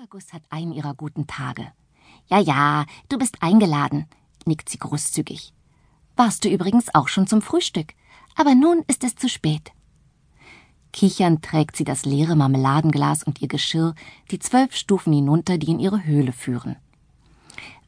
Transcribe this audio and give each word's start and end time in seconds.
Zuckerguss 0.00 0.32
hat 0.32 0.42
einen 0.48 0.72
ihrer 0.72 0.94
guten 0.94 1.26
Tage. 1.26 1.70
Ja, 2.28 2.38
ja, 2.38 2.86
du 3.10 3.18
bist 3.18 3.42
eingeladen, 3.42 4.06
nickt 4.46 4.70
sie 4.70 4.78
großzügig. 4.78 5.52
Warst 6.16 6.42
du 6.42 6.48
übrigens 6.48 6.94
auch 6.94 7.08
schon 7.08 7.26
zum 7.26 7.42
Frühstück, 7.42 7.92
aber 8.34 8.54
nun 8.54 8.82
ist 8.86 9.04
es 9.04 9.14
zu 9.14 9.28
spät. 9.28 9.72
Kichernd 10.94 11.44
trägt 11.44 11.76
sie 11.76 11.84
das 11.84 12.06
leere 12.06 12.34
Marmeladenglas 12.34 13.24
und 13.24 13.42
ihr 13.42 13.48
Geschirr 13.48 13.94
die 14.30 14.38
zwölf 14.38 14.74
Stufen 14.74 15.12
hinunter, 15.12 15.58
die 15.58 15.70
in 15.70 15.80
ihre 15.80 16.02
Höhle 16.02 16.32
führen. 16.32 16.76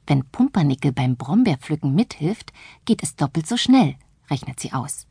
Wenn 0.07 0.27
Pumpernickel 0.27 0.93
beim 0.93 1.17
Brombeerpflücken 1.17 1.95
mithilft, 1.95 2.53
geht 2.85 3.03
es 3.03 3.17
doppelt 3.17 3.47
so 3.47 3.57
schnell, 3.57 3.97
rechnet 4.29 4.61
sie 4.61 4.75
aus. 4.75 5.07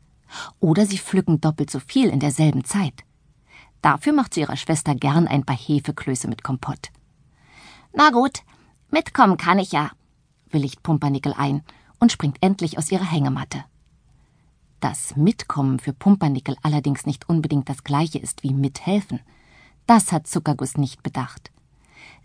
Oder 0.60 0.86
sie 0.86 0.98
pflücken 0.98 1.40
doppelt 1.40 1.68
so 1.68 1.80
viel 1.80 2.10
in 2.10 2.20
derselben 2.20 2.64
Zeit. 2.64 3.02
Dafür 3.82 4.12
macht 4.12 4.34
sie 4.34 4.40
ihrer 4.40 4.56
Schwester 4.56 4.94
gern 4.94 5.26
ein 5.28 5.44
paar 5.44 5.56
Hefeklöße 5.56 6.28
mit 6.28 6.42
Kompott. 6.42 6.90
Na 7.92 8.10
gut, 8.10 8.42
mitkommen 8.90 9.36
kann 9.36 9.58
ich 9.58 9.72
ja, 9.72 9.90
willigt 10.50 10.82
Pumpernickel 10.82 11.34
ein 11.36 11.62
und 11.98 12.12
springt 12.12 12.38
endlich 12.40 12.78
aus 12.78 12.90
ihrer 12.90 13.10
Hängematte. 13.10 13.64
Dass 14.80 15.16
Mitkommen 15.16 15.78
für 15.78 15.92
Pumpernickel 15.92 16.56
allerdings 16.62 17.06
nicht 17.06 17.28
unbedingt 17.28 17.68
das 17.68 17.84
gleiche 17.84 18.18
ist 18.18 18.42
wie 18.42 18.54
Mithelfen, 18.54 19.20
das 19.86 20.12
hat 20.12 20.26
Zuckerguss 20.26 20.76
nicht 20.76 21.02
bedacht. 21.02 21.50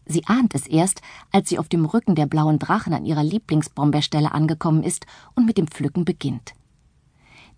Sie 0.06 0.26
ahnt 0.26 0.56
es 0.56 0.68
erst, 0.68 1.02
als 1.32 1.50
sie 1.50 1.60
auf 1.60 1.68
dem 1.68 1.86
Rücken 1.86 2.16
der 2.16 2.28
blauen 2.28 2.60
Drachen 2.60 2.94
an 2.94 3.06
ihrer 3.06 3.24
Lieblingsbrombeerstelle 3.24 4.32
angekommen 4.32 4.84
ist 4.84 5.06
und 5.36 5.46
mit 5.46 5.58
dem 5.58 5.68
Pflücken 5.68 6.06
beginnt. 6.06 6.54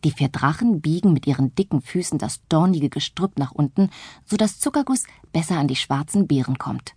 Die 0.03 0.11
vier 0.11 0.29
Drachen 0.29 0.81
biegen 0.81 1.11
mit 1.11 1.27
ihren 1.27 1.53
dicken 1.55 1.81
Füßen 1.81 2.17
das 2.17 2.41
dornige 2.47 2.89
Gestrüpp 2.89 3.37
nach 3.37 3.51
unten, 3.51 3.89
so 4.25 4.37
dass 4.37 4.59
Zuckerguss 4.59 5.03
besser 5.33 5.57
an 5.57 5.67
die 5.67 5.75
schwarzen 5.75 6.27
Beeren 6.27 6.57
kommt. 6.57 6.93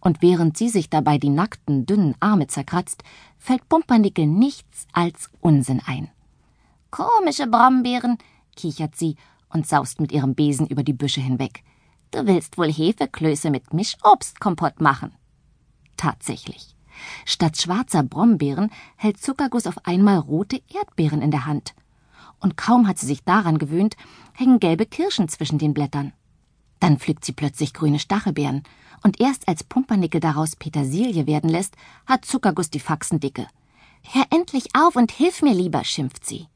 Und 0.00 0.22
während 0.22 0.56
sie 0.56 0.68
sich 0.68 0.90
dabei 0.90 1.18
die 1.18 1.30
nackten, 1.30 1.86
dünnen 1.86 2.14
Arme 2.20 2.46
zerkratzt, 2.46 3.02
fällt 3.38 3.68
Pumpernickel 3.68 4.26
nichts 4.26 4.86
als 4.92 5.30
Unsinn 5.40 5.80
ein. 5.84 6.10
Komische 6.90 7.46
Brombeeren, 7.46 8.18
kichert 8.56 8.96
sie 8.96 9.16
und 9.50 9.66
saust 9.66 10.00
mit 10.00 10.12
ihrem 10.12 10.34
Besen 10.34 10.66
über 10.66 10.82
die 10.82 10.92
Büsche 10.92 11.20
hinweg. 11.20 11.62
Du 12.10 12.26
willst 12.26 12.58
wohl 12.58 12.72
Hefeklöße 12.72 13.50
mit 13.50 13.72
Mischobstkompott 13.72 14.80
machen. 14.80 15.12
Tatsächlich. 15.96 16.74
Statt 17.24 17.56
schwarzer 17.56 18.02
Brombeeren 18.02 18.70
hält 18.96 19.20
Zuckerguss 19.20 19.66
auf 19.66 19.86
einmal 19.86 20.18
rote 20.18 20.60
Erdbeeren 20.68 21.22
in 21.22 21.30
der 21.30 21.46
Hand 21.46 21.74
und 22.40 22.56
kaum 22.56 22.88
hat 22.88 22.98
sie 22.98 23.06
sich 23.06 23.24
daran 23.24 23.58
gewöhnt, 23.58 23.96
hängen 24.32 24.60
gelbe 24.60 24.86
Kirschen 24.86 25.28
zwischen 25.28 25.58
den 25.58 25.74
Blättern. 25.74 26.12
Dann 26.80 26.98
pflückt 26.98 27.24
sie 27.24 27.32
plötzlich 27.32 27.74
grüne 27.74 27.98
Stachelbeeren, 27.98 28.62
und 29.02 29.20
erst 29.20 29.48
als 29.48 29.64
Pumpernickel 29.64 30.20
daraus 30.20 30.56
Petersilie 30.56 31.26
werden 31.26 31.48
lässt, 31.48 31.74
hat 32.06 32.24
Zuckerguss 32.24 32.70
die 32.70 32.80
Faxen 32.80 33.20
dicke. 33.20 33.46
Hör 34.02 34.24
endlich 34.30 34.68
auf 34.74 34.96
und 34.96 35.12
hilf 35.12 35.42
mir 35.42 35.54
lieber, 35.54 35.84
schimpft 35.84 36.26
sie. 36.26 36.48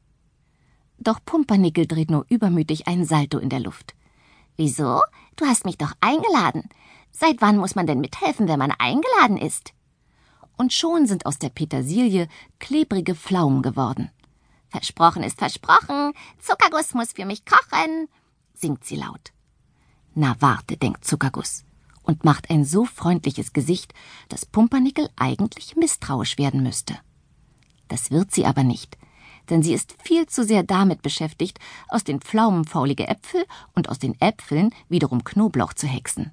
Doch 0.97 1.19
Pumpernickel 1.25 1.87
dreht 1.87 2.11
nur 2.11 2.25
übermütig 2.29 2.87
einen 2.87 3.05
Salto 3.05 3.37
in 3.37 3.49
der 3.49 3.59
Luft. 3.59 3.95
Wieso? 4.57 5.01
Du 5.35 5.45
hast 5.45 5.65
mich 5.65 5.77
doch 5.77 5.93
eingeladen. 6.01 6.69
Seit 7.11 7.41
wann 7.41 7.57
muss 7.57 7.75
man 7.75 7.87
denn 7.87 7.99
mithelfen, 7.99 8.47
wenn 8.47 8.59
man 8.59 8.71
eingeladen 8.71 9.37
ist? 9.37 9.73
Und 10.57 10.73
schon 10.73 11.05
sind 11.05 11.25
aus 11.25 11.37
der 11.37 11.49
Petersilie 11.49 12.27
klebrige 12.59 13.15
Pflaumen 13.15 13.61
geworden. 13.61 14.09
Versprochen 14.75 15.23
ist 15.23 15.39
versprochen. 15.39 16.11
Zuckerguss 16.37 16.93
muss 16.93 17.13
für 17.13 17.23
mich 17.23 17.45
kochen, 17.45 18.09
singt 18.53 18.83
sie 18.83 18.97
laut. 18.97 19.31
Na 20.15 20.35
warte, 20.41 20.75
denkt 20.75 21.05
Zuckerguss 21.05 21.63
und 22.03 22.25
macht 22.25 22.49
ein 22.49 22.65
so 22.65 22.83
freundliches 22.83 23.53
Gesicht, 23.53 23.93
dass 24.27 24.45
Pumpernickel 24.45 25.09
eigentlich 25.15 25.77
misstrauisch 25.77 26.37
werden 26.37 26.61
müsste. 26.61 26.97
Das 27.87 28.11
wird 28.11 28.33
sie 28.33 28.45
aber 28.45 28.63
nicht, 28.65 28.97
denn 29.49 29.63
sie 29.63 29.73
ist 29.73 29.95
viel 30.03 30.25
zu 30.25 30.43
sehr 30.43 30.63
damit 30.63 31.01
beschäftigt, 31.01 31.57
aus 31.87 32.03
den 32.03 32.19
Pflaumen 32.19 32.65
faulige 32.65 33.07
Äpfel 33.07 33.45
und 33.75 33.87
aus 33.87 33.97
den 33.97 34.19
Äpfeln 34.19 34.71
wiederum 34.89 35.23
Knoblauch 35.23 35.73
zu 35.73 35.87
hexen. 35.87 36.31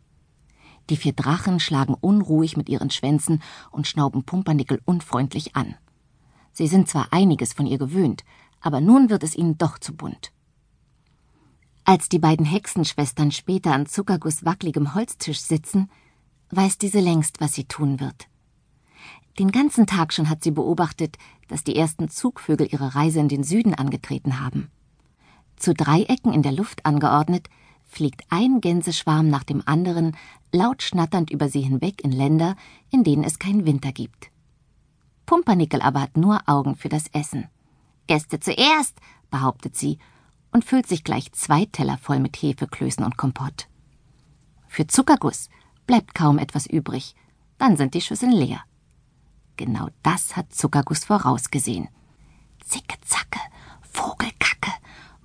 Die 0.91 0.97
vier 0.97 1.13
Drachen 1.13 1.61
schlagen 1.61 1.95
unruhig 1.95 2.57
mit 2.57 2.69
ihren 2.69 2.91
Schwänzen 2.91 3.41
und 3.71 3.87
schnauben 3.87 4.25
Pumpernickel 4.25 4.83
unfreundlich 4.85 5.55
an. 5.55 5.77
Sie 6.53 6.67
sind 6.67 6.89
zwar 6.89 7.09
einiges 7.13 7.53
von 7.53 7.67
ihr 7.67 7.79
gewöhnt, 7.79 8.25
aber 8.61 8.81
nun 8.81 9.11
wird 9.11 9.23
es 9.25 9.35
ihnen 9.35 9.59
doch 9.59 9.79
zu 9.79 9.95
bunt. 9.95 10.33
Als 11.85 12.09
die 12.09 12.21
beiden 12.21 12.47
Hexenschwestern 12.47 13.33
später 13.33 13.73
an 13.73 13.87
Zuckerguss 13.87 14.45
wackeligem 14.45 14.95
Holztisch 14.95 15.41
sitzen, 15.41 15.91
weiß 16.51 16.79
diese 16.79 17.01
längst, 17.01 17.41
was 17.41 17.55
sie 17.55 17.65
tun 17.65 17.99
wird. 17.99 18.29
Den 19.39 19.51
ganzen 19.51 19.87
Tag 19.87 20.13
schon 20.13 20.29
hat 20.29 20.45
sie 20.45 20.51
beobachtet, 20.51 21.17
dass 21.49 21.65
die 21.65 21.75
ersten 21.75 22.09
Zugvögel 22.09 22.69
ihre 22.71 22.95
Reise 22.95 23.19
in 23.19 23.29
den 23.29 23.45
Süden 23.45 23.75
angetreten 23.75 24.41
haben. 24.41 24.71
Zu 25.57 25.75
Dreiecken 25.75 26.33
in 26.33 26.43
der 26.43 26.53
Luft 26.53 26.85
angeordnet, 26.85 27.49
fliegt 27.85 28.23
ein 28.31 28.61
Gänseschwarm 28.61 29.29
nach 29.29 29.45
dem 29.45 29.63
anderen 29.67 30.17
laut 30.51 30.83
schnatternd 30.83 31.31
über 31.31 31.49
sie 31.49 31.61
hinweg 31.61 32.03
in 32.05 32.13
Länder, 32.13 32.57
in 32.91 33.05
denen 33.05 33.25
es 33.25 33.39
keinen 33.39 33.67
Winter 33.67 33.93
gibt. 33.93 34.32
Pumpernickel 35.33 35.81
aber 35.81 36.03
hat 36.03 36.19
nur 36.19 36.47
Augen 36.47 36.77
für 36.77 36.91
das 36.91 37.07
Essen. 37.15 37.49
Gäste 38.07 38.39
zuerst, 38.39 38.95
behauptet 39.31 39.75
sie 39.75 39.99
und 40.51 40.63
füllt 40.63 40.87
sich 40.87 41.05
gleich 41.05 41.33
zwei 41.33 41.65
Teller 41.65 41.97
voll 41.97 42.21
mit 42.21 42.37
Hefeklößen 42.37 43.03
und 43.03 43.17
Kompott. 43.17 43.67
Für 44.69 44.87
Zuckerguss 44.87 45.49
bleibt 45.87 46.15
kaum 46.15 46.37
etwas 46.37 46.67
übrig, 46.67 47.15
dann 47.57 47.79
sind 47.79 47.95
die 47.95 48.03
Schüsseln 48.03 48.33
leer. 48.33 48.61
Genau 49.57 49.89
das 50.03 50.37
hat 50.37 50.55
Zuckerguss 50.55 51.07
vorausgesehen. 51.07 51.89
Zicke, 52.63 52.99
zacke, 53.01 53.41
Vogelkacke, 53.91 54.73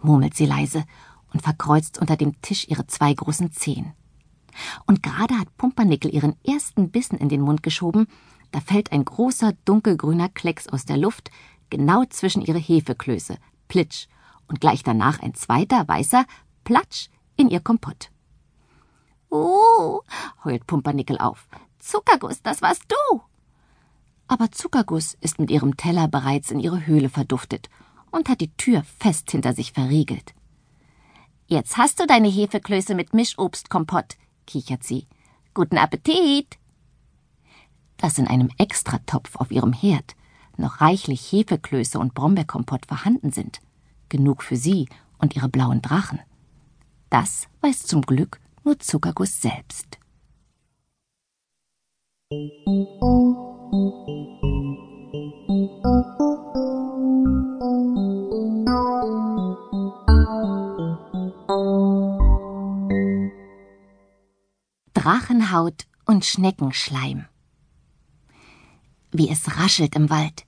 murmelt 0.01 0.35
sie 0.35 0.45
leise 0.45 0.85
und 1.33 1.41
verkreuzt 1.41 1.99
unter 1.99 2.15
dem 2.15 2.41
Tisch 2.41 2.65
ihre 2.69 2.87
zwei 2.87 3.13
großen 3.13 3.51
Zehen. 3.51 3.91
Und 4.85 5.03
gerade 5.03 5.37
hat 5.37 5.57
Pumpernickel 5.57 6.15
ihren 6.15 6.37
ersten 6.45 6.91
Bissen 6.91 7.17
in 7.17 7.27
den 7.27 7.41
Mund 7.41 7.61
geschoben, 7.61 8.07
da 8.51 8.59
fällt 8.59 8.91
ein 8.91 9.05
großer 9.05 9.53
dunkelgrüner 9.65 10.29
Klecks 10.29 10.67
aus 10.67 10.85
der 10.85 10.97
Luft, 10.97 11.31
genau 11.69 12.05
zwischen 12.05 12.41
ihre 12.41 12.59
Hefeklöße, 12.59 13.37
plitsch, 13.67 14.07
und 14.47 14.61
gleich 14.61 14.83
danach 14.83 15.19
ein 15.21 15.33
zweiter 15.33 15.87
weißer, 15.87 16.25
platsch, 16.63 17.09
in 17.35 17.49
ihr 17.49 17.59
Kompott. 17.59 18.09
Oh, 19.29 20.01
heult 20.43 20.65
Pumpernickel 20.67 21.17
auf. 21.17 21.47
Zuckerguss, 21.79 22.41
das 22.41 22.61
warst 22.61 22.83
du. 22.87 23.21
Aber 24.27 24.51
Zuckerguss 24.51 25.17
ist 25.21 25.39
mit 25.39 25.51
ihrem 25.51 25.77
Teller 25.77 26.07
bereits 26.07 26.51
in 26.51 26.59
ihre 26.59 26.85
Höhle 26.85 27.09
verduftet 27.09 27.69
und 28.11 28.29
hat 28.29 28.41
die 28.41 28.55
Tür 28.55 28.83
fest 28.83 29.31
hinter 29.31 29.53
sich 29.53 29.73
verriegelt. 29.73 30.33
Jetzt 31.45 31.77
hast 31.77 31.99
du 31.99 32.07
deine 32.07 32.27
Hefeklöße 32.27 32.95
mit 32.95 33.13
Mischobstkompott, 33.13 34.17
kichert 34.45 34.83
sie. 34.83 35.07
Guten 35.53 35.77
Appetit! 35.77 36.57
Dass 37.97 38.17
in 38.17 38.27
einem 38.27 38.49
Extratopf 38.57 39.35
auf 39.35 39.51
ihrem 39.51 39.73
Herd 39.73 40.15
noch 40.57 40.81
reichlich 40.81 41.31
Hefeklöße 41.31 41.99
und 41.99 42.13
Brombeerkompott 42.13 42.85
vorhanden 42.85 43.31
sind, 43.31 43.59
genug 44.09 44.43
für 44.43 44.55
sie 44.55 44.87
und 45.17 45.35
ihre 45.35 45.49
blauen 45.49 45.81
Drachen. 45.81 46.19
Das 47.09 47.47
weiß 47.61 47.83
zum 47.83 48.01
Glück 48.01 48.39
nur 48.63 48.79
Zuckerguss 48.79 49.41
selbst. 49.41 49.97
Drachenhaut 64.93 65.85
und 66.05 66.25
Schneckenschleim. 66.25 67.27
Wie 69.17 69.29
es 69.29 69.57
raschelt 69.57 69.95
im 69.95 70.11
Wald, 70.11 70.45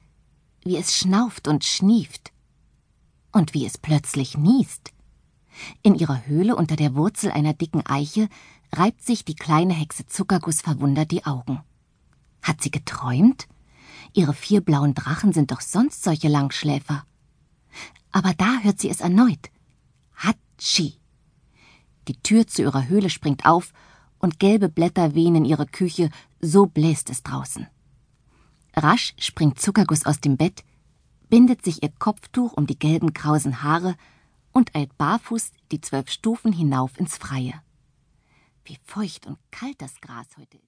wie 0.64 0.78
es 0.78 0.96
schnauft 0.96 1.48
und 1.48 1.66
schnieft 1.66 2.32
und 3.32 3.56
wie 3.56 3.66
es 3.66 3.80
plötzlich 3.80 4.38
niest. 4.38 4.92
In 5.82 5.96
ihrer 5.96 6.28
Höhle 6.28 6.56
unter 6.56 6.76
der 6.76 6.94
Wurzel 6.94 7.32
einer 7.32 7.56
dicken 7.56 7.84
Eiche 7.88 8.30
reibt 8.72 9.04
sich 9.04 9.26
die 9.26 9.34
kleine 9.34 9.74
Hexe 9.74 10.06
Zuckerguss 10.06 10.62
verwundert 10.62 11.10
die 11.10 11.26
Augen. 11.26 11.64
Hat 12.44 12.62
sie 12.62 12.70
geträumt? 12.70 13.48
Ihre 14.14 14.36
vier 14.36 14.62
blauen 14.62 14.94
Drachen 14.94 15.34
sind 15.34 15.50
doch 15.50 15.62
sonst 15.62 16.04
solche 16.04 16.28
Langschläfer. 16.28 17.06
Aber 18.12 18.36
da 18.36 18.60
hört 18.62 18.80
sie 18.80 18.92
es 18.92 19.02
erneut. 19.02 19.50
Hatschi. 20.16 21.00
Die 22.08 22.22
Tür 22.22 22.46
zu 22.46 22.62
ihrer 22.62 22.88
Höhle 22.88 23.10
springt 23.10 23.48
auf 23.48 23.74
und 24.20 24.38
gelbe 24.38 24.70
Blätter 24.70 25.16
wehen 25.16 25.34
in 25.34 25.46
ihre 25.46 25.66
Küche, 25.66 26.12
so 26.40 26.68
bläst 26.68 27.10
es 27.10 27.24
draußen. 27.24 27.66
Rasch 28.82 29.14
springt 29.20 29.60
Zuckerguss 29.60 30.06
aus 30.06 30.22
dem 30.22 30.38
Bett, 30.38 30.64
bindet 31.30 31.64
sich 31.64 31.84
ihr 31.84 31.92
Kopftuch 32.00 32.54
um 32.54 32.66
die 32.66 32.80
gelben 32.80 33.14
krausen 33.14 33.62
Haare 33.62 33.96
und 34.52 34.76
eilt 34.76 34.98
barfuß 34.98 35.52
die 35.72 35.82
zwölf 35.82 36.10
Stufen 36.10 36.54
hinauf 36.54 36.98
ins 36.98 37.18
Freie. 37.18 37.62
Wie 38.64 38.78
feucht 38.86 39.28
und 39.28 39.38
kalt 39.52 39.82
das 39.82 40.00
Gras 40.02 40.28
heute 40.38 40.44
ist. 40.44 40.58